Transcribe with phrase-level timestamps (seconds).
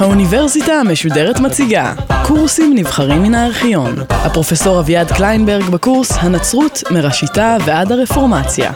[0.00, 1.94] האוניברסיטה המשודרת מציגה
[2.26, 3.94] קורסים נבחרים מן הארכיון.
[4.10, 8.72] הפרופסור אביעד קליינברג בקורס הנצרות מראשיתה ועד הרפורמציה.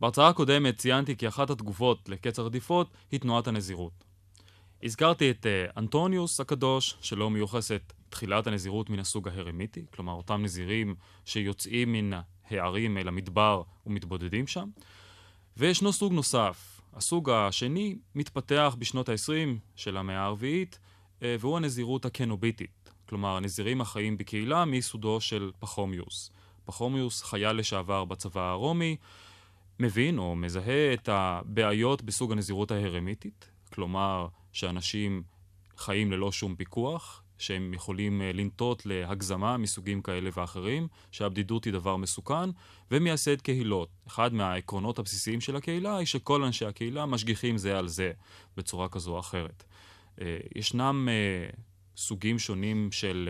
[0.00, 4.13] בהרצאה הקודמת ציינתי כי אחת התגובות לקץ הרדיפות היא תנועת הנזירות.
[4.82, 10.94] הזכרתי את uh, אנטוניוס הקדוש, שלו מיוחסת תחילת הנזירות מן הסוג ההרמיטי, כלומר אותם נזירים
[11.24, 14.68] שיוצאים מן הערים אל המדבר ומתבודדים שם.
[15.56, 20.78] וישנו סוג נוסף, הסוג השני מתפתח בשנות ה-20 של המאה הרביעית,
[21.20, 26.30] uh, והוא הנזירות הקנוביטית, כלומר הנזירים החיים בקהילה מיסודו של פחומיוס.
[26.64, 28.96] פחומיוס, חייל לשעבר בצבא הרומי,
[29.80, 35.22] מבין או מזהה את הבעיות בסוג הנזירות ההרמיטית, כלומר שאנשים
[35.76, 41.96] חיים ללא שום פיקוח, שהם יכולים אה, לנטות להגזמה מסוגים כאלה ואחרים, שהבדידות היא דבר
[41.96, 42.50] מסוכן,
[42.90, 43.88] ומייסד קהילות.
[44.06, 48.12] אחד מהעקרונות הבסיסיים של הקהילה היא שכל אנשי הקהילה משגיחים זה על זה
[48.56, 49.64] בצורה כזו או אחרת.
[50.20, 51.50] אה, ישנם אה,
[51.96, 53.28] סוגים שונים של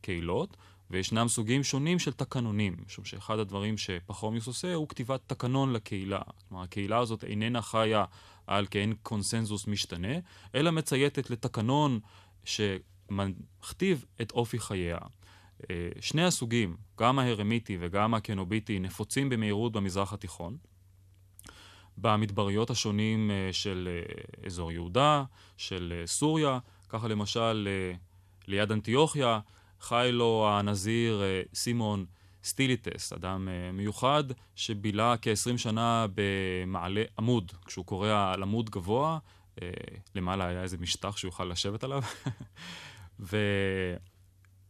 [0.00, 0.56] קהילות,
[0.90, 6.20] וישנם סוגים שונים של תקנונים, משום שאחד הדברים שפחומיוס עושה הוא כתיבת תקנון לקהילה.
[6.48, 8.04] כלומר, הקהילה הזאת איננה חיה
[8.46, 10.18] על כאין קונסנזוס משתנה,
[10.54, 12.00] אלא מצייתת לתקנון
[12.44, 14.98] שמכתיב את אופי חייה.
[15.70, 20.56] אה, שני הסוגים, גם ההרמיטי וגם הקנוביטי, נפוצים במהירות במזרח התיכון.
[21.98, 25.24] במדבריות השונים אה, של אה, אזור יהודה,
[25.56, 27.68] של סוריה, ככה למשל
[28.46, 29.40] ליד אנטיוכיה,
[29.80, 31.22] חי לו הנזיר
[31.54, 32.06] סימון
[32.46, 37.52] סטיליטס, אדם אה, מיוחד שבילה כ-20 שנה במעלה עמוד.
[37.66, 39.18] כשהוא קורא על עמוד גבוה,
[39.62, 39.68] אה,
[40.14, 42.02] למעלה היה איזה משטח שהוא יוכל לשבת עליו,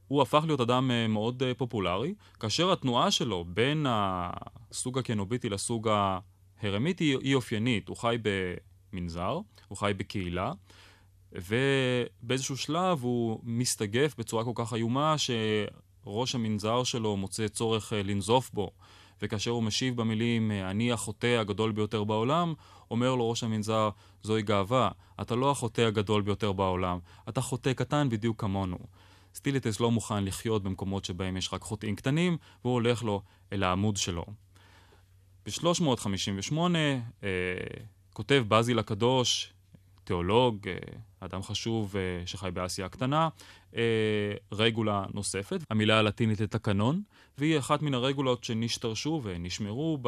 [0.09, 5.89] והוא הפך להיות אדם מאוד פופולרי, כאשר התנועה שלו בין הסוג הקנוביטי לסוג
[6.63, 7.89] ההרמיטי היא אופיינית.
[7.89, 8.17] הוא חי
[8.93, 10.53] במנזר, הוא חי בקהילה.
[11.33, 15.19] ובאיזשהו שלב הוא מסתגף בצורה כל כך איומה
[16.07, 18.71] שראש המנזר שלו מוצא צורך אה, לנזוף בו.
[19.23, 22.55] וכאשר הוא משיב במילים, אה, אני החוטא הגדול ביותר בעולם,
[22.91, 23.91] אומר לו ראש המנזר,
[24.23, 24.91] זוהי גאווה,
[25.21, 28.79] אתה לא החוטא הגדול ביותר בעולם, אתה חוטא קטן בדיוק כמונו.
[29.35, 33.23] סטיליטס לא מוכן לחיות במקומות שבהם יש רק חוטאים קטנים, והוא הולך לו
[33.53, 34.25] אל העמוד שלו.
[35.47, 36.57] ב-358
[37.23, 37.29] אה,
[38.13, 39.53] כותב בזיל הקדוש,
[40.05, 40.75] תיאולוג, אה,
[41.27, 43.29] אדם חשוב אה, שחי באסיה הקטנה,
[43.77, 43.83] אה,
[44.53, 47.03] רגולה נוספת, המילה הלטינית לתקנון,
[47.39, 49.99] והיא אחת מן הרגולות שנשתרשו ונשמרו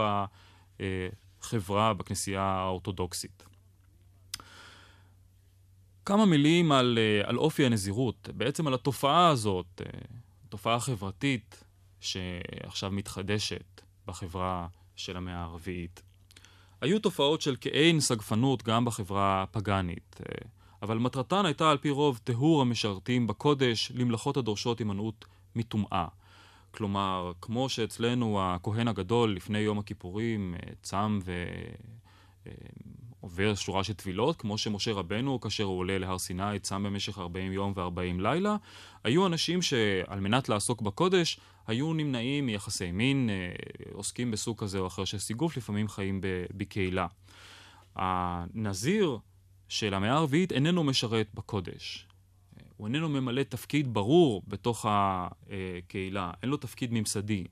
[1.41, 3.45] בחברה, בכנסייה האורתודוקסית.
[6.05, 9.83] כמה מילים על, על אופי הנזירות, בעצם על התופעה הזאת,
[10.49, 11.65] תופעה חברתית
[12.01, 16.03] שעכשיו מתחדשת בחברה של המאה הרביעית.
[16.81, 20.49] היו תופעות של כאין סגפנות גם בחברה הפגאנית, אה,
[20.83, 25.25] אבל מטרתן הייתה על פי רוב טיהור המשרתים בקודש למלאכות הדורשות הימנעות
[25.57, 26.07] מטומאה.
[26.71, 31.19] כלומר, כמו שאצלנו הכהן הגדול לפני יום הכיפורים אה, צם
[33.23, 37.19] ועובר אה, שורה של טבילות, כמו שמשה רבנו, כאשר הוא עולה להר סיני, צם במשך
[37.19, 38.57] 40 יום ו-40 לילה,
[39.05, 43.53] היו אנשים שעל מנת לעסוק בקודש, היו נמנעים מיחסי מין, אה,
[43.93, 46.21] עוסקים בסוג כזה או אחר של סיגוף, לפעמים חיים
[46.55, 47.07] בקהילה.
[47.97, 49.19] הנזיר
[49.69, 52.07] של המאה הרביעית איננו משרת בקודש.
[52.77, 57.45] הוא איננו ממלא תפקיד ברור בתוך הקהילה, אין לו תפקיד ממסדי.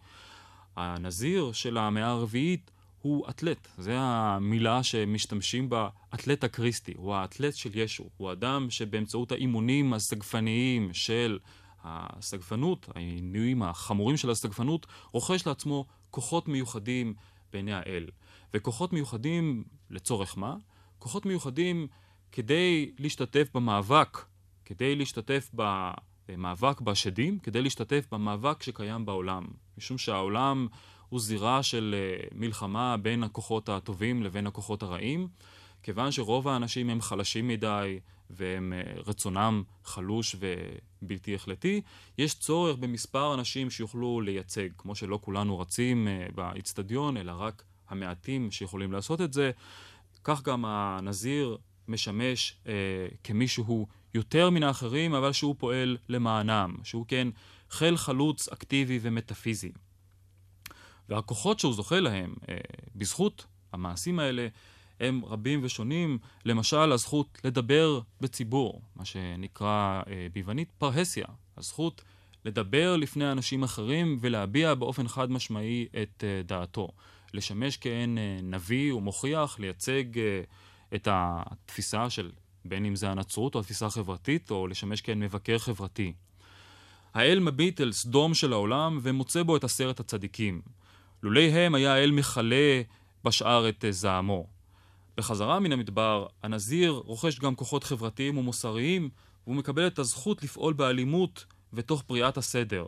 [0.77, 2.71] הנזיר של המאה הרביעית
[3.03, 9.33] הוא אתלט, זו המילה שמשתמשים בה, אתלט הקריסטי, הוא האתלט של ישו, הוא אדם שבאמצעות
[9.33, 11.39] האימונים הסגפניים של
[11.85, 17.15] הסגפנות, העינויים החמורים של הסגפנות, רוכש לעצמו כוחות מיוחדים
[17.53, 18.07] בעיני האל.
[18.55, 20.57] וכוחות מיוחדים לצורך מה?
[20.99, 21.87] כוחות מיוחדים
[22.37, 24.19] כדי להשתתף במאבק,
[24.65, 25.51] כדי להשתתף
[26.29, 29.47] במאבק בשדים, כדי להשתתף במאבק שקיים בעולם.
[29.79, 30.67] משום שהעולם
[31.09, 35.29] הוא זירה של אה, מלחמה בין הכוחות הטובים לבין הכוחות הרעים.
[35.83, 38.01] כיוון שרוב האנשים הם חלשים מדי
[38.31, 40.37] והם אה, רצונם חלוש
[41.03, 41.81] ובלתי החלטי,
[42.19, 48.51] יש צורך במספר אנשים שיוכלו לייצג, כמו שלא כולנו רצים אה, באיצטדיון, אלא רק המעטים
[48.51, 49.51] שיכולים לעשות את זה.
[50.25, 52.73] כך גם הנזיר משמש אה,
[53.25, 57.29] כמישהו יותר מן האחרים, אבל שהוא פועל למענם, שהוא כן
[57.71, 59.73] חיל חלוץ אקטיבי ומטאפיזי.
[61.09, 62.57] והכוחות שהוא זוכה להם, אה,
[62.97, 64.49] בזכות המעשים האלה,
[65.01, 72.03] הם רבים ושונים, למשל הזכות לדבר בציבור, מה שנקרא אה, ביוונית פרהסיה, הזכות
[72.47, 76.89] לדבר לפני אנשים אחרים ולהביע באופן חד משמעי את אה, דעתו,
[77.35, 80.43] לשמש כעין אה, נביא ומוכיח, לייצג אה,
[80.97, 82.31] את התפיסה של
[82.65, 86.13] בין אם זה הנצרות או התפיסה החברתית, או לשמש כעין מבקר חברתי.
[87.15, 90.61] האל מביט אל סדום של העולם ומוצא בו את עשרת הצדיקים.
[91.23, 92.83] לולי הם היה האל מכלה
[93.25, 94.47] בשאר את זעמו.
[95.17, 99.11] בחזרה מן המדבר, הנזיר רוכש גם כוחות חברתיים ומוסריים,
[99.47, 102.87] והוא מקבל את הזכות לפעול באלימות ותוך בריאת הסדר.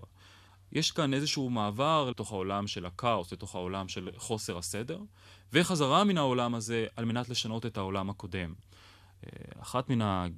[0.72, 5.00] יש כאן איזשהו מעבר לתוך העולם של הכאוס, לתוך העולם של חוסר הסדר,
[5.52, 8.54] וחזרה מן העולם הזה על מנת לשנות את העולם הקודם.
[9.26, 10.28] אה, אחת מן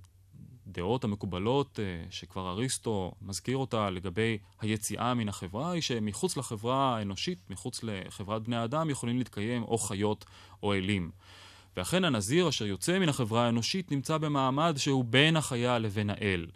[0.67, 7.39] הדעות המקובלות, אה, שכבר אריסטו מזכיר אותה לגבי היציאה מן החברה, היא שמחוץ לחברה האנושית,
[7.51, 10.25] מחוץ לחברת בני האדם, יכולים להתקיים או חיות
[10.63, 11.11] או אלים.
[11.77, 16.47] ואכן הנזיר אשר יוצא מן החברה האנושית נמצא במעמד שהוא בין החיה לבין האל.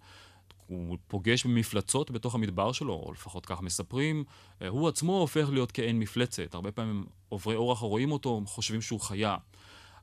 [0.66, 4.24] הוא פוגש במפלצות בתוך המדבר שלו, או לפחות כך מספרים,
[4.62, 6.54] אה, הוא עצמו הופך להיות כעין מפלצת.
[6.54, 9.36] הרבה פעמים עוברי אורח הרואים אותו, חושבים שהוא חיה.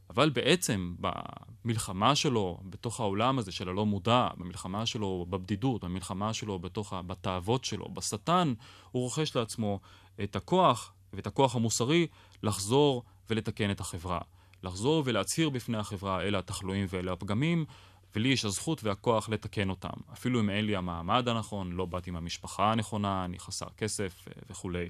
[0.10, 6.60] אבל בעצם במלחמה שלו בתוך העולם הזה של הלא מודע, במלחמה שלו בבדידות, במלחמה שלו
[6.60, 8.54] בתוך, בתאוות שלו, בשטן,
[8.92, 9.80] הוא רוכש לעצמו
[10.24, 12.08] את הכוח ואת הכוח המוסרי
[12.44, 14.20] לחזור ולתקן את החברה.
[14.64, 17.66] לחזור ולהצהיר בפני החברה אלה התחלואים ואלה הפגמים,
[18.16, 19.90] ולי יש הזכות והכוח לתקן אותם.
[20.14, 24.90] אפילו אם אין לי המעמד הנכון, לא באתי מהמשפחה הנכונה, אני חסר כסף אה, וכולי.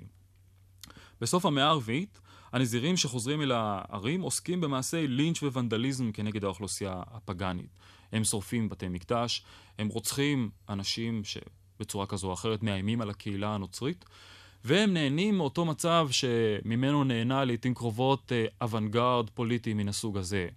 [1.21, 2.19] בסוף המאה הרביעית,
[2.53, 7.77] הנזירים שחוזרים אל הערים עוסקים במעשי לינץ' וונדליזם כנגד האוכלוסייה הפגאנית.
[8.11, 9.43] הם שורפים בתי מקדש,
[9.79, 14.05] הם רוצחים אנשים שבצורה כזו או אחרת מאיימים על הקהילה הנוצרית,
[14.63, 20.47] והם נהנים מאותו מצב שממנו נהנה לעיתים קרובות אה, אוונגרד פוליטי מן הסוג הזה.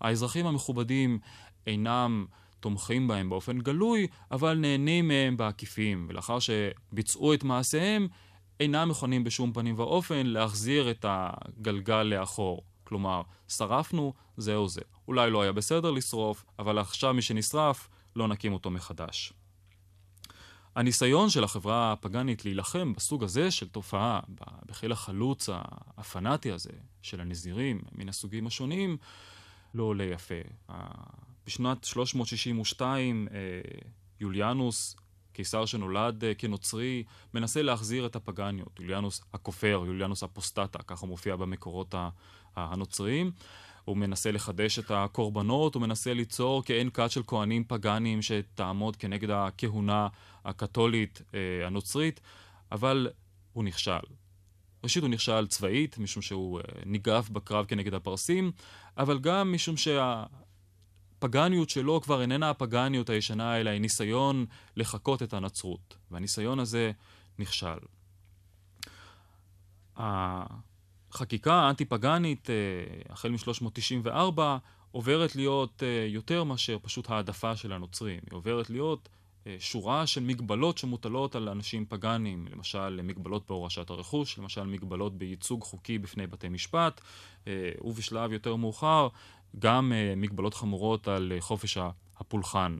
[0.00, 1.18] האזרחים המכובדים
[1.66, 2.26] אינם
[2.60, 8.08] תומכים בהם באופן גלוי, אבל נהנים מהם בעקיפים, ולאחר שביצעו את מעשיהם,
[8.60, 12.62] אינם מוכנים בשום פנים ואופן להחזיר את הגלגל לאחור.
[12.84, 14.80] כלומר, שרפנו, זהו זה.
[15.08, 19.32] אולי לא היה בסדר לשרוף, אבל עכשיו מי שנשרף, לא נקים אותו מחדש.
[20.76, 24.20] הניסיון של החברה הפגאנית להילחם בסוג הזה של תופעה,
[24.66, 25.48] בחיל החלוץ
[25.98, 26.70] הפנאטי הזה
[27.02, 28.96] של הנזירים מן הסוגים השונים,
[29.74, 30.34] לא עולה יפה.
[31.46, 33.38] בשנת 362 אה,
[34.20, 34.96] יוליאנוס,
[35.32, 37.04] קיסר שנולד אה, כנוצרי,
[37.34, 38.80] מנסה להחזיר את הפגניות.
[38.80, 41.94] יוליאנוס הכופר, יוליאנוס אפוסטטה, ככה מופיע במקורות
[42.56, 43.30] הנוצריים.
[43.84, 49.30] הוא מנסה לחדש את הקורבנות, הוא מנסה ליצור כעין כת של כהנים פגאנים שתעמוד כנגד
[49.30, 50.08] הכהונה
[50.44, 52.20] הקתולית אה, הנוצרית,
[52.72, 53.08] אבל
[53.52, 53.98] הוא נכשל.
[54.86, 58.52] ראשית הוא נכשל צבאית, משום שהוא ניגף בקרב כנגד הפרסים,
[58.96, 60.24] אבל גם משום שה...
[61.68, 64.46] שלו כבר איננה הפגניות הישנה, אלא היא ניסיון
[64.76, 65.96] לחקות את הנצרות.
[66.10, 66.92] והניסיון הזה
[67.38, 67.78] נכשל.
[69.96, 72.54] החקיקה האנטי-פגנית, אה,
[73.12, 74.40] החל מ-394,
[74.90, 78.20] עוברת להיות אה, יותר מאשר פשוט העדפה של הנוצרים.
[78.30, 79.15] היא עוברת להיות אה,
[79.58, 85.98] שורה של מגבלות שמוטלות על אנשים פגאנים, למשל מגבלות בהורשת הרכוש, למשל מגבלות בייצוג חוקי
[85.98, 87.00] בפני בתי משפט,
[87.80, 89.08] ובשלב יותר מאוחר
[89.58, 91.78] גם uh, מגבלות חמורות על חופש
[92.18, 92.78] הפולחן.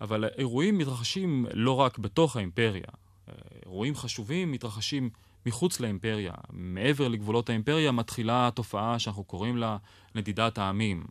[0.00, 2.84] אבל האירועים מתרחשים לא רק בתוך האימפריה.
[3.28, 5.10] אה, אירועים חשובים מתרחשים
[5.46, 6.32] מחוץ לאימפריה.
[6.50, 9.76] מעבר לגבולות האימפריה מתחילה תופעה שאנחנו קוראים לה
[10.14, 11.04] נדידת העמים.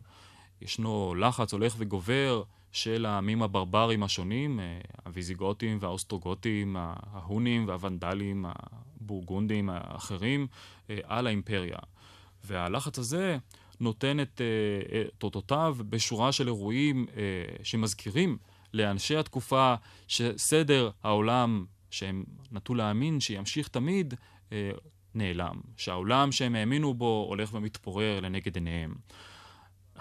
[0.62, 2.42] ישנו לחץ הולך וגובר
[2.72, 4.60] של העמים הברברים השונים,
[5.04, 10.46] הוויזיגוטים והאוסטרוגוטים, ההונים והוונדלים, הבורגונדים האחרים,
[11.04, 11.78] על האימפריה.
[12.44, 13.38] והלחץ הזה
[13.80, 14.40] נותן את
[15.22, 17.22] אותותיו בשורה של אירועים אה,
[17.62, 18.38] שמזכירים
[18.74, 19.74] לאנשי התקופה
[20.08, 24.14] שסדר העולם שהם נטו להאמין שימשיך תמיד,
[24.52, 24.70] אה,
[25.14, 25.60] נעלם.
[25.76, 28.94] שהעולם שהם האמינו בו הולך ומתפורר לנגד עיניהם.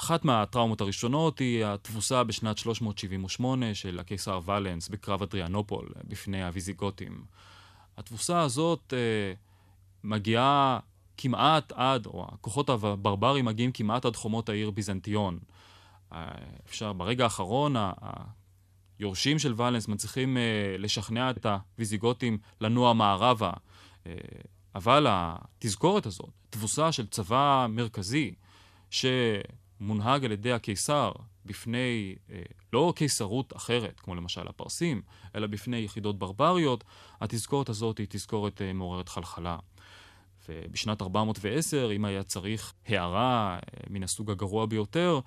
[0.02, 7.24] אחת מהטראומות הראשונות היא התבוסה בשנת 378 של הקיסר ולנס בקרב אדריאנופול בפני הוויזיגוטים.
[7.98, 9.34] התבוסה הזאת אה,
[10.04, 10.80] מגיעה
[11.18, 15.40] כמעט עד, או הכוחות הברברים מגיעים כמעט עד חומות העיר ביזנטיון.
[16.14, 16.28] אה,
[16.66, 17.76] אפשר, ברגע האחרון,
[19.00, 23.52] היורשים של ואלנס מצליחים אה, לשכנע את הוויזיגותים לנוע מערבה.
[24.08, 24.14] אה,
[24.76, 28.34] אבל התזכורת הזאת, תבוסה של צבא מרכזי
[29.82, 31.12] שמונהג על ידי הקיסר
[31.46, 32.16] בפני
[32.74, 35.02] לא קיסרות אחרת, כמו למשל הפרסים,
[35.36, 36.84] אלא בפני יחידות ברבריות,
[37.22, 39.58] התזכורת הזאת היא תזכורת מעוררת חלחלה.
[40.50, 43.60] ובשנת 410, אם היה צריך הערה
[43.90, 45.20] מן הסוג הגרוע ביותר,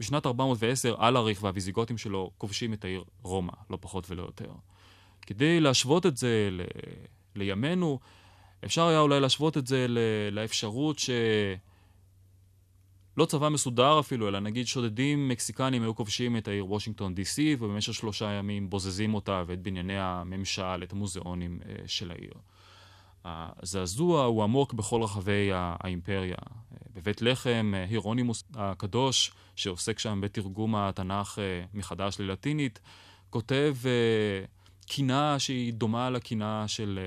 [0.00, 4.52] בשנת 410 אלאריך והוויזיגותים שלו כובשים את העיר רומא, לא פחות ולא יותר.
[5.22, 6.60] כדי להשוות את זה ל...
[7.36, 7.98] לימינו,
[8.64, 9.86] אפשר היה אולי להשוות את זה
[10.32, 11.10] לאפשרות ש...
[13.16, 17.94] לא צבא מסודר אפילו, אלא נגיד שודדים מקסיקנים היו כובשים את העיר וושינגטון די.סי, ובמשך
[17.94, 22.32] שלושה ימים בוזזים אותה ואת בנייני הממשל, את המוזיאונים אה, של העיר.
[23.24, 26.36] הזעזוע הוא עמוק בכל רחבי האימפריה.
[26.94, 32.80] בבית לחם, אה, הירונימוס הקדוש, שעוסק שם בתרגום התנ"ך אה, מחדש ללטינית,
[33.30, 33.76] כותב
[34.86, 36.98] קינה שהיא דומה לקינה של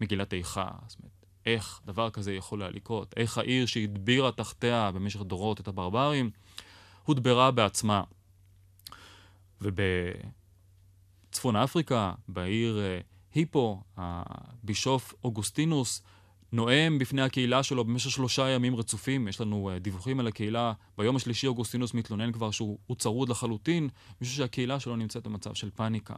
[0.00, 0.68] מגילת איכה.
[0.86, 5.68] זאת אומרת, איך דבר כזה יכול היה לקרות, איך העיר שהדבירה תחתיה במשך דורות את
[5.68, 6.30] הברברים,
[7.04, 8.02] הודברה בעצמה.
[9.60, 13.00] ובצפון אפריקה, בעיר אה,
[13.34, 16.02] היפו, הבישוף אוגוסטינוס
[16.52, 19.28] נואם בפני הקהילה שלו במשך שלושה ימים רצופים.
[19.28, 20.72] יש לנו אה, דיווחים על הקהילה.
[20.98, 23.88] ביום השלישי אוגוסטינוס מתלונן כבר שהוא צרוד לחלוטין,
[24.20, 26.14] משום שהקהילה שלו נמצאת במצב של פאניקה.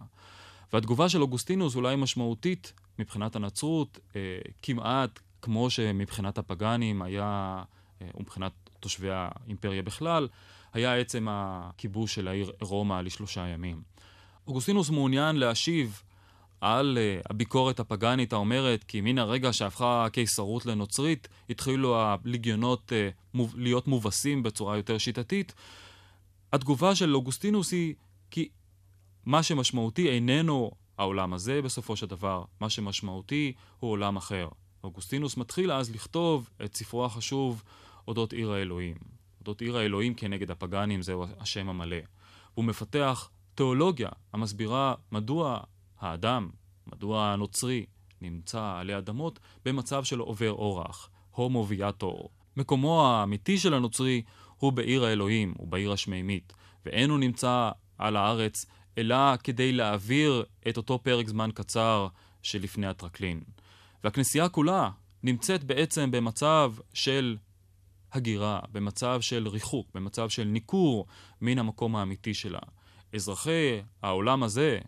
[0.73, 4.21] והתגובה של אוגוסטינוס אולי משמעותית מבחינת הנצרות, אה,
[4.63, 7.63] כמעט כמו שמבחינת הפגאנים היה,
[8.03, 10.29] אה, ומבחינת תושבי האימפריה בכלל,
[10.73, 13.83] היה עצם הכיבוש של העיר רומא לשלושה ימים.
[14.47, 16.03] אוגוסטינוס מעוניין להשיב
[16.61, 23.55] על uh, הביקורת הפגאנית האומרת כי מן הרגע שהפכה הקיסרות לנוצרית, התחילו הליגיונות uh, מוב,
[23.57, 25.55] להיות מובסים בצורה יותר שיטתית.
[26.53, 27.95] התגובה של אוגוסטינוס היא
[28.31, 28.49] כי
[29.27, 34.49] מה שמשמעותי איננו העולם הזה בסופו של דבר, מה שמשמעותי הוא עולם אחר.
[34.85, 37.63] אוגוסטינוס מתחיל אז לכתוב את ספרו החשוב
[38.09, 38.97] אודות עיר האלוהים.
[39.41, 41.97] אודות עיר האלוהים כנגד הפגאנים, זהו השם המלא.
[42.55, 45.61] הוא מפתח תיאולוגיה המסבירה מדוע
[46.01, 46.51] האדם,
[46.87, 47.87] מדוע הנוצרי,
[48.21, 52.31] נמצא עלי אדמות במצב של עובר אורח, הומו ויאטור.
[52.57, 54.23] מקומו האמיתי של הנוצרי
[54.57, 56.53] הוא בעיר האלוהים, הוא בעיר השמימית,
[56.87, 58.67] ואין הוא נמצא על הארץ
[58.99, 62.09] אלא כדי להעביר את אותו פרק זמן קצר
[62.43, 63.41] שלפני הטרקלין.
[64.05, 64.91] והכנסייה כולה
[65.23, 67.37] נמצאת בעצם במצב של
[68.13, 71.07] הגירה, במצב של ריחוק, במצב של ניכור
[71.41, 72.59] מן המקום האמיתי שלה.
[73.15, 74.79] אזרחי העולם הזה,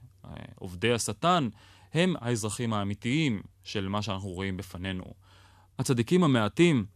[0.55, 1.49] עובדי השטן,
[1.95, 5.05] הם האזרחים האמיתיים של מה שאנחנו רואים בפנינו.
[5.79, 6.87] הצדיקים המעטים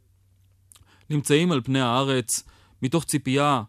[1.11, 2.43] נמצאים על פני הארץ
[2.83, 3.62] מתוך ציפייה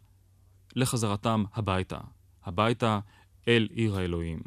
[0.75, 1.99] לחזרתם הביתה,
[2.43, 2.99] הביתה
[3.47, 4.39] אל עיר האלוהים.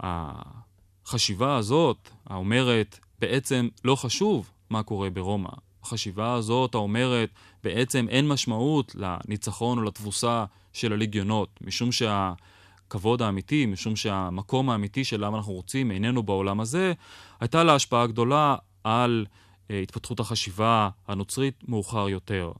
[0.00, 5.50] החשיבה הזאת, האומרת, בעצם לא חשוב מה קורה ברומא.
[5.82, 7.30] החשיבה הזאת האומרת,
[7.64, 15.24] בעצם אין משמעות לניצחון או לתבוסה של הליגיונות, משום שהכבוד האמיתי, משום שהמקום האמיתי של
[15.24, 16.92] למה אנחנו רוצים איננו בעולם הזה,
[17.40, 22.52] הייתה לה השפעה גדולה על uh, התפתחות החשיבה הנוצרית מאוחר יותר.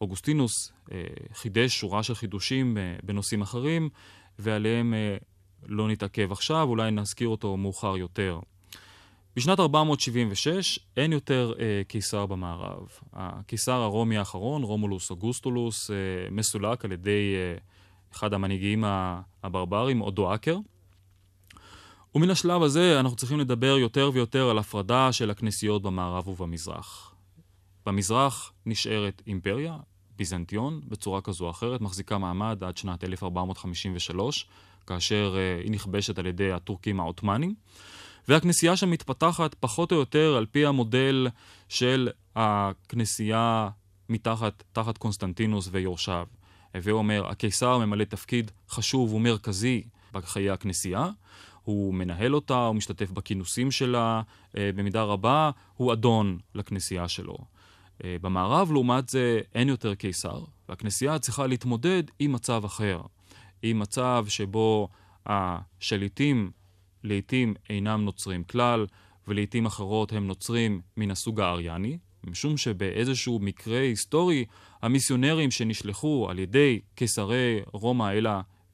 [0.00, 0.92] אוגוסטינוס uh,
[1.34, 3.88] חידש שורה של חידושים uh, בנושאים אחרים,
[4.38, 5.24] ועליהם uh,
[5.66, 8.40] לא נתעכב עכשיו, אולי נזכיר אותו מאוחר יותר.
[9.38, 12.88] בשנת 476 אין יותר אה, קיסר במערב.
[13.12, 15.96] הקיסר הרומי האחרון, רומולוס אוגוסטולוס, אה,
[16.30, 17.58] מסולק על ידי אה,
[18.12, 18.84] אחד המנהיגים
[19.42, 20.58] הברברים, אודואקר.
[22.14, 27.14] ומן השלב הזה אנחנו צריכים לדבר יותר ויותר על הפרדה של הכנסיות במערב ובמזרח.
[27.86, 29.76] במזרח נשארת אימפריה,
[30.18, 34.46] ביזנטיון, בצורה כזו או אחרת, מחזיקה מעמד עד שנת 1453,
[34.86, 37.54] כאשר אה, היא נכבשת על ידי הטורקים העות'מאנים.
[38.28, 41.28] והכנסייה שם מתפתחת פחות או יותר על פי המודל
[41.68, 43.68] של הכנסייה
[44.08, 46.26] מתחת, תחת קונסטנטינוס ויורשיו.
[46.74, 49.82] הווה אומר, הקיסר ממלא תפקיד חשוב ומרכזי
[50.12, 51.08] בחיי הכנסייה,
[51.64, 54.22] הוא מנהל אותה, הוא משתתף בכינוסים שלה,
[54.56, 57.38] אה, במידה רבה הוא אדון לכנסייה שלו.
[58.04, 63.00] אה, במערב, לעומת זה, אין יותר קיסר, והכנסייה צריכה להתמודד עם מצב אחר,
[63.62, 64.88] עם מצב שבו
[65.26, 66.50] השליטים
[67.04, 68.86] לעתים אינם נוצרים כלל,
[69.28, 74.44] ולעתים אחרות הם נוצרים מן הסוג הארייני, משום שבאיזשהו מקרה היסטורי,
[74.82, 78.26] המיסיונרים שנשלחו על ידי קיסרי רומא אל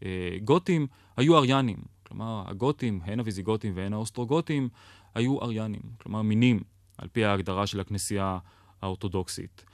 [0.02, 1.76] הגותים היו אריינים.
[2.06, 4.68] כלומר, הגותים, הן הוויזיגותים והן האוסטרוגותים,
[5.14, 6.60] היו אריינים, כלומר מינים,
[6.98, 8.38] על פי ההגדרה של הכנסייה
[8.84, 9.64] האורתודוקסית.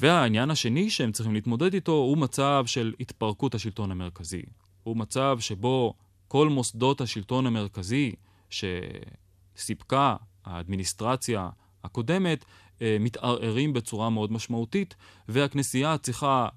[0.00, 4.42] והעניין השני שהם צריכים להתמודד איתו הוא מצב של התפרקות השלטון המרכזי.
[4.82, 5.94] הוא מצב שבו
[6.28, 8.12] כל מוסדות השלטון המרכזי
[8.50, 11.48] שסיפקה האדמיניסטרציה
[11.84, 12.44] הקודמת
[12.82, 14.94] אה, מתערערים בצורה מאוד משמעותית,
[15.28, 16.48] והכנסייה צריכה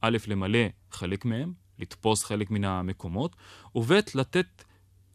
[0.00, 0.58] א', למלא
[0.90, 3.36] חלק מהם, לתפוס חלק מן המקומות,
[3.74, 4.64] וב', לתת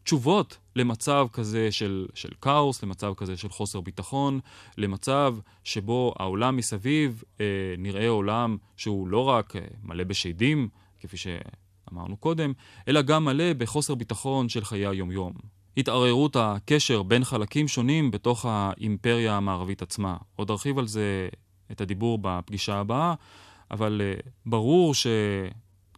[0.02, 4.40] תשובות למצב כזה של, של כאוס, למצב כזה של חוסר ביטחון,
[4.78, 7.46] למצב שבו העולם מסביב אה,
[7.78, 10.68] נראה עולם שהוא לא רק אה, מלא בשדים,
[11.00, 12.52] כפי שאמרנו קודם,
[12.88, 15.32] אלא גם מלא בחוסר ביטחון של חיי היומיום.
[15.76, 20.16] התערערות הקשר בין חלקים שונים בתוך האימפריה המערבית עצמה.
[20.36, 21.28] עוד ארחיב על זה
[21.72, 23.14] את הדיבור בפגישה הבאה,
[23.70, 24.94] אבל uh, ברור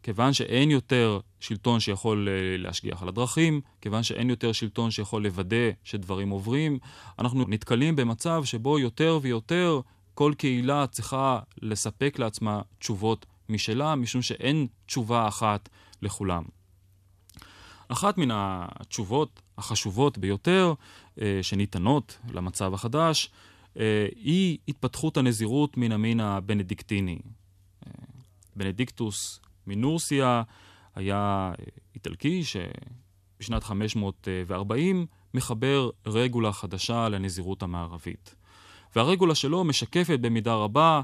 [0.02, 5.71] שכיוון שאין יותר שלטון שיכול uh, להשגיח על הדרכים, כיוון שאין יותר שלטון שיכול לוודא
[5.85, 6.78] שדברים עוברים,
[7.18, 9.80] אנחנו נתקלים במצב שבו יותר ויותר
[10.14, 15.68] כל קהילה צריכה לספק לעצמה תשובות משלה, משום שאין תשובה אחת
[16.02, 16.42] לכולם.
[17.88, 20.75] אחת מן התשובות החשובות ביותר
[21.21, 23.30] אה, שניתנות למצב החדש
[23.78, 27.18] אה, היא התפתחות הנזירות מן המין הבנדיקטיני.
[27.87, 27.92] אה,
[28.56, 30.42] בנדיקטוס מנורסיה
[30.95, 31.52] היה
[31.95, 38.35] איטלקי שבשנת 540 מחבר רגולה חדשה לנזירות המערבית.
[38.97, 41.00] והרגולה שלו משקפת במידה רבה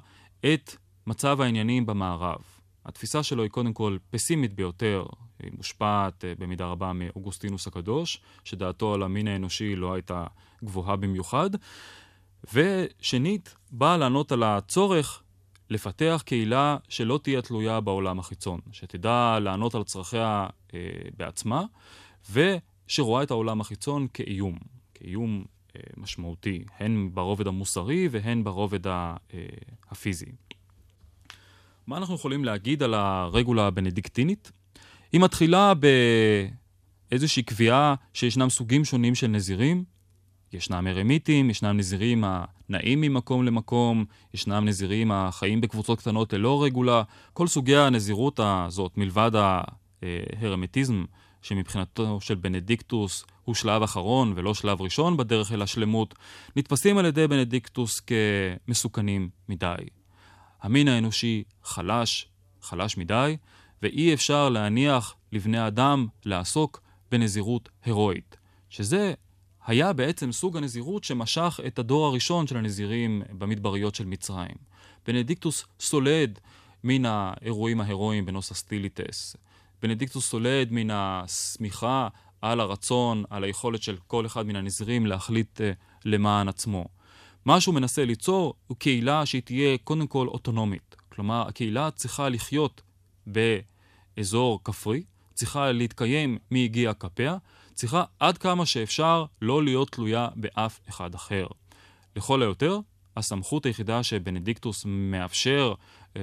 [0.54, 2.40] את מצב העניינים במערב.
[2.86, 5.06] התפיסה שלו היא קודם כל פסימית ביותר,
[5.42, 10.24] היא מושפעת אה, במידה רבה מאוגוסטינוס הקדוש, שדעתו על המין האנושי לא הייתה
[10.64, 11.50] גבוהה במיוחד.
[12.54, 15.22] ושנית, באה לענות על הצורך
[15.70, 20.80] לפתח קהילה שלא תהיה תלויה בעולם החיצון, שתדע לענות על צרכיה אה,
[21.16, 21.64] בעצמה,
[22.30, 24.58] ושרואה את העולם החיצון כאיום,
[24.94, 25.44] כאיום
[25.76, 29.16] אה, משמעותי, הן ברובד המוסרי והן ברובד אה,
[29.90, 30.32] הפיזי.
[31.86, 34.52] מה אנחנו יכולים להגיד על הרגולה הבנדיקטינית?
[35.12, 35.72] היא מתחילה
[37.10, 39.84] באיזושהי קביעה שישנם סוגים שונים של נזירים.
[40.52, 47.02] ישנם ארמיטים, ישנם נזירים הנעים ממקום למקום, ישנם נזירים החיים בקבוצות קטנות ללא רגולה.
[47.32, 49.30] כל סוגי הנזירות הזאת, מלבד
[50.42, 51.04] ההרמטיזם,
[51.42, 56.14] שמבחינתו של בנדיקטוס הוא שלב אחרון ולא שלב ראשון בדרך אל השלמות,
[56.56, 59.74] נתפסים על ידי בנדיקטוס כמסוכנים מדי.
[60.62, 62.28] המין האנושי חלש,
[62.62, 63.36] חלש מדי,
[63.82, 68.36] ואי אפשר להניח לבני אדם לעסוק בנזירות הירואית,
[68.68, 69.14] שזה
[69.68, 74.56] היה בעצם סוג הנזירות שמשך את הדור הראשון של הנזירים במדבריות של מצרים.
[75.06, 76.38] בנדיקטוס סולד
[76.84, 79.36] מן האירועים ההירואיים בנוסח סטיליטס.
[79.82, 82.08] בנדיקטוס סולד מן הסמיכה
[82.42, 85.62] על הרצון, על היכולת של כל אחד מן הנזירים להחליט אה,
[86.04, 86.84] למען עצמו.
[87.44, 90.96] מה שהוא מנסה ליצור הוא קהילה שהיא תהיה קודם כל אוטונומית.
[91.08, 92.82] כלומר, הקהילה צריכה לחיות
[93.26, 95.02] באזור כפרי,
[95.34, 97.36] צריכה להתקיים מיגיע כפיה,
[97.78, 101.46] צריכה עד כמה שאפשר לא להיות תלויה באף אחד אחר.
[102.16, 102.80] לכל היותר,
[103.16, 105.74] הסמכות היחידה שבנדיקטוס מאפשר,
[106.16, 106.22] אה,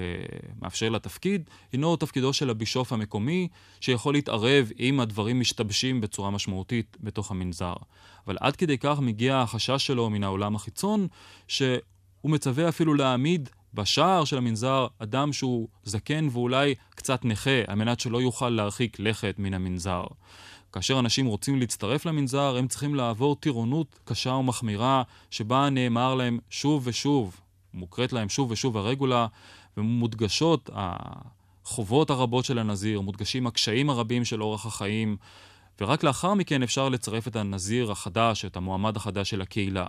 [0.61, 3.47] מאפשר לתפקיד, הינו תפקידו של הבישוף המקומי,
[3.79, 7.75] שיכול להתערב אם הדברים משתבשים בצורה משמעותית בתוך המנזר.
[8.27, 11.07] אבל עד כדי כך מגיע החשש שלו מן העולם החיצון,
[11.47, 11.79] שהוא
[12.23, 18.21] מצווה אפילו להעמיד בשער של המנזר אדם שהוא זקן ואולי קצת נכה, על מנת שלא
[18.21, 20.03] יוכל להרחיק לכת מן המנזר.
[20.75, 26.81] כאשר אנשים רוצים להצטרף למנזר, הם צריכים לעבור טירונות קשה ומחמירה, שבה נאמר להם שוב
[26.85, 27.39] ושוב,
[27.73, 29.27] מוקראת להם שוב ושוב הרגולה,
[29.77, 35.17] ומודגשות החובות הרבות של הנזיר, מודגשים הקשיים הרבים של אורח החיים,
[35.81, 39.85] ורק לאחר מכן אפשר לצרף את הנזיר החדש, את המועמד החדש של הקהילה.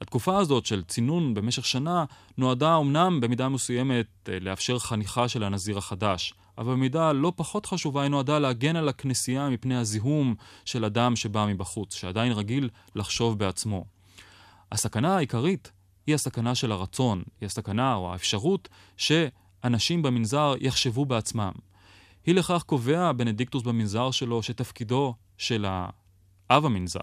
[0.00, 2.04] התקופה הזאת של צינון במשך שנה
[2.38, 8.10] נועדה אמנם במידה מסוימת לאפשר חניכה של הנזיר החדש, אבל במידה לא פחות חשובה היא
[8.10, 13.84] נועדה להגן על הכנסייה מפני הזיהום של אדם שבא מבחוץ, שעדיין רגיל לחשוב בעצמו.
[14.72, 15.72] הסכנה העיקרית
[16.06, 21.52] היא הסכנה של הרצון, היא הסכנה או האפשרות שאנשים במנזר יחשבו בעצמם.
[22.26, 27.00] היא לכך קובע בנדיקטוס במנזר שלו שתפקידו של האב המנזר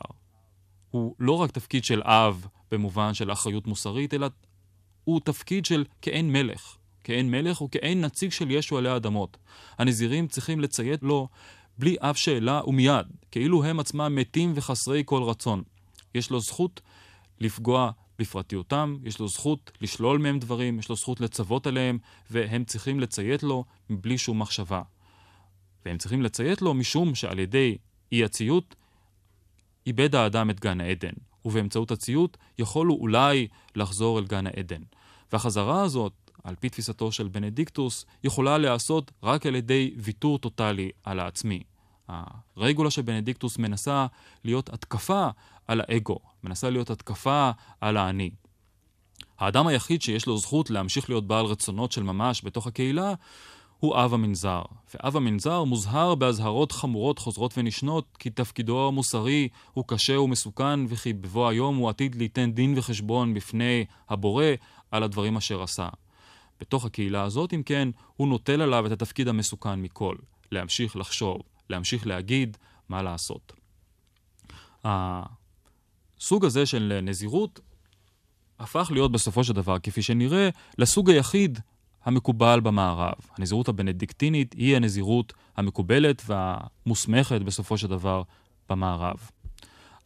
[0.89, 4.27] הוא לא רק תפקיד של אב במובן של אחריות מוסרית, אלא
[5.03, 6.77] הוא תפקיד של כעין מלך.
[7.05, 9.37] כעין מלך וכעין נציג של ישו עלי האדמות.
[9.77, 11.27] הנזירים צריכים לציית לו
[11.77, 15.63] בלי אף שאלה ומיד, כאילו הם עצמם מתים וחסרי כל רצון.
[16.15, 16.81] יש לו זכות
[17.39, 21.97] לפגוע בפרטיותם, יש לו זכות לשלול מהם דברים, יש לו זכות לצוות עליהם,
[22.31, 24.81] והם צריכים לציית לו מבלי שום מחשבה.
[25.85, 27.77] והם צריכים לציית לו משום שעל ידי
[28.11, 28.75] אי הציות,
[29.87, 31.13] איבד האדם את גן העדן.
[31.45, 34.81] ובאמצעות הציות יכולו אולי לחזור אל גן העדן.
[35.31, 41.19] והחזרה הזאת, על פי תפיסתו של בנדיקטוס, יכולה להיעשות רק על ידי ויתור טוטאלי על
[41.19, 41.63] העצמי.
[42.57, 44.05] הרגולה של בנדיקטוס מנסה
[44.43, 45.27] להיות התקפה
[45.67, 48.29] על האגו, מנסה להיות התקפה על האני.
[49.39, 53.13] האדם היחיד שיש לו זכות להמשיך להיות בעל רצונות של ממש בתוך הקהילה
[53.79, 54.61] הוא אב המנזר,
[54.93, 61.49] ואב המנזר מוזהר באזהרות חמורות חוזרות ונשנות כי תפקידו המוסרי הוא קשה ומסוכן וכי בבוא
[61.49, 64.45] היום הוא עתיד ליתן דין וחשבון בפני הבורא
[64.91, 65.87] על הדברים אשר עשה.
[66.59, 70.15] בתוך הקהילה הזאת, אם כן, הוא נוטל עליו את התפקיד המסוכן מכל,
[70.51, 72.57] להמשיך לחשוב, להמשיך להגיד
[72.89, 73.53] מה לעשות.
[74.83, 77.59] הסוג הזה של נזירות
[78.59, 81.59] הפך להיות בסופו של דבר, כפי שנראה, לסוג היחיד
[82.03, 83.15] המקובל במערב.
[83.37, 88.21] הנזירות הבנדיקטינית היא הנזירות המקובלת והמוסמכת בסופו של דבר
[88.69, 89.29] במערב.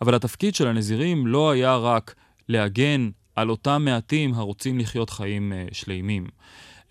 [0.01, 2.15] אבל התפקיד של הנזירים לא היה רק
[2.49, 3.09] להגן
[3.39, 6.27] על אותם מעטים הרוצים לחיות חיים אה, שלימים,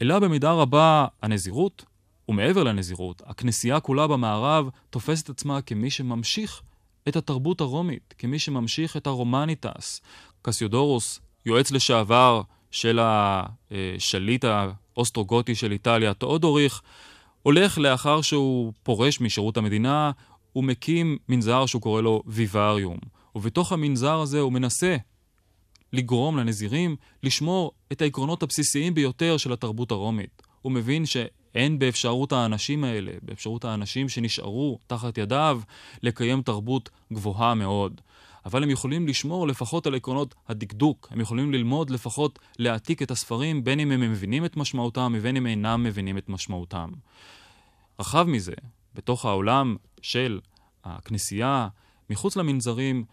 [0.02, 1.84] אלא במידה רבה הנזירות,
[2.28, 6.62] ומעבר לנזירות, הכנסייה כולה במערב תופסת עצמה כמי שממשיך
[7.08, 10.00] את התרבות הרומית, כמי שממשיך את ה Romanitas.
[10.42, 16.82] קסיודורוס, יועץ לשעבר של השליט האוסטרוגוטי של איטליה, תאודוריך,
[17.42, 20.10] הולך לאחר שהוא פורש משירות המדינה,
[20.52, 22.98] הוא מקים מנזר שהוא קורא לו ויבריום.
[23.34, 24.96] ובתוך המנזר הזה הוא מנסה
[25.92, 30.42] לגרום לנזירים לשמור את העקרונות הבסיסיים ביותר של התרבות הרומית.
[30.62, 35.60] הוא מבין שאין באפשרות האנשים האלה, באפשרות האנשים שנשארו תחת ידיו,
[36.02, 38.00] לקיים תרבות גבוהה מאוד.
[38.46, 43.64] אבל הם יכולים לשמור לפחות על עקרונות הדקדוק, הם יכולים ללמוד לפחות להעתיק את הספרים,
[43.64, 46.90] בין אם הם מבינים את משמעותם ובין אם אינם מבינים את משמעותם.
[48.00, 48.52] רחב מזה,
[48.94, 50.40] בתוך העולם של
[50.84, 51.68] הכנסייה,
[52.10, 53.04] מחוץ למנזרים,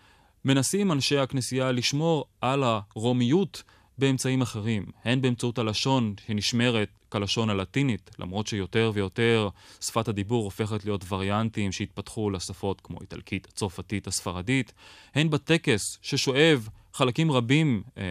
[0.45, 3.63] מנסים אנשי הכנסייה לשמור על הרומיות
[3.97, 9.49] באמצעים אחרים, הן באמצעות הלשון שנשמרת כלשון הלטינית, למרות שיותר ויותר
[9.81, 14.73] שפת הדיבור הופכת להיות וריאנטים שהתפתחו לשפות כמו איטלקית, הצרפתית, הספרדית,
[15.15, 18.03] הן בטקס ששואב חלקים רבים אה,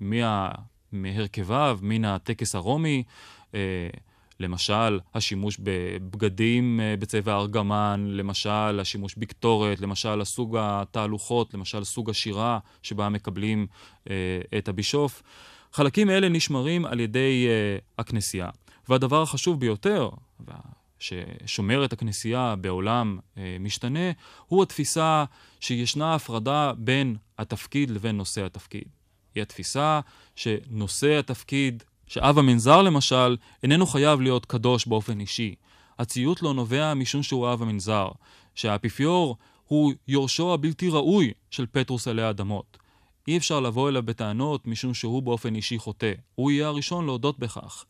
[0.00, 0.50] מה,
[0.92, 3.02] מהרכביו, מן הטקס הרומי,
[3.54, 3.60] אה,
[4.40, 12.58] למשל, השימוש בבגדים אה, בצבע ארגמן, למשל, השימוש בקטורת, למשל, הסוג התהלוכות, למשל, סוג השירה
[12.82, 13.66] שבה מקבלים
[14.10, 14.14] אה,
[14.58, 15.22] את הבישוף.
[15.72, 18.50] חלקים אלה נשמרים על ידי אה, הכנסייה.
[18.88, 20.10] והדבר החשוב ביותר,
[20.98, 24.10] ששומר את הכנסייה בעולם אה, משתנה,
[24.46, 25.24] הוא התפיסה
[25.60, 28.84] שישנה הפרדה בין התפקיד לבין נושא התפקיד.
[29.34, 30.00] היא התפיסה
[30.36, 35.54] שנושא התפקיד שאב המנזר למשל איננו חייב להיות קדוש באופן אישי.
[35.98, 38.08] הציות לו נובע משום שהוא אב המנזר,
[38.54, 42.78] שהאפיפיור הוא יורשו הבלתי ראוי של פטרוס עלי אדמות.
[43.28, 46.12] אי אפשר לבוא אליו בטענות משום שהוא באופן אישי חוטא.
[46.34, 47.84] הוא יהיה הראשון להודות בכך.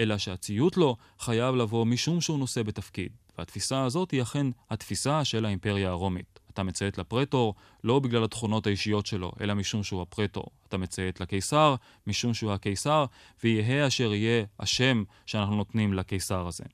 [0.00, 3.12] אלא שהציות לו חייב לבוא משום שהוא נושא בתפקיד.
[3.38, 6.43] והתפיסה הזאת היא אכן התפיסה של האימפריה הרומית.
[6.54, 10.44] אתה מציית לפרטור לא בגלל התכונות האישיות שלו, אלא משום שהוא הפרטור.
[10.68, 11.74] אתה מציית לקיסר
[12.06, 13.04] משום שהוא הקיסר,
[13.44, 16.64] ויהא אשר יהיה השם שאנחנו נותנים לקיסר הזה.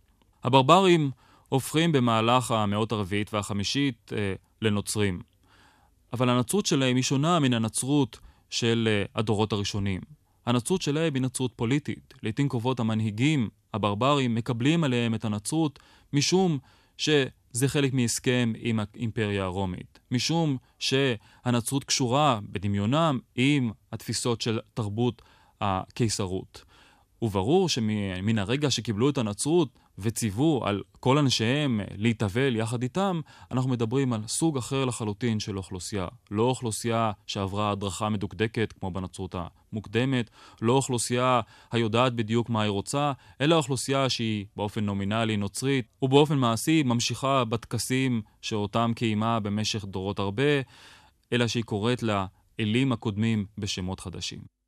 [0.45, 1.11] הברברים
[1.49, 5.21] הופכים במהלך המאות הרביעית והחמישית אה, לנוצרים.
[6.13, 8.19] אבל הנצרות שלהם היא שונה מן הנצרות
[8.51, 10.01] של אה, הדורות הראשונים.
[10.47, 12.15] הנצרות שלהם היא נצרות פוליטית.
[12.23, 15.79] לעיתים קרובות המנהיגים הברברים מקבלים עליהם את הנצרות
[16.13, 16.59] משום
[17.55, 19.99] שזה חלק מהסכם עם האימפריה הרומית.
[20.11, 25.23] משום שהנצרות קשורה בדמיונם עם התפיסות של תרבות
[25.61, 26.65] הקיסרות.
[27.23, 29.69] וברור שמן הרגע שקיבלו את הנצרות
[30.01, 36.07] וציוו על כל אנשיהם להתאבל יחד איתם, אנחנו מדברים על סוג אחר לחלוטין של אוכלוסייה.
[36.31, 39.35] לא אוכלוסייה שעברה הדרכה מדוקדקת כמו בנצרות
[39.73, 40.31] המוקדמת,
[40.63, 41.41] לא אוכלוסייה
[41.73, 48.23] היודעת בדיוק מה היא רוצה, אלא אוכלוסייה שהיא באופן נומינלי נוצרית, ובאופן מעשי ממשיכה בטקסים
[48.43, 50.61] שאותם קיימה במשך דורות הרבה,
[51.33, 54.60] אלא שהיא קוראת לאלים הקודמים בשמות חדשים.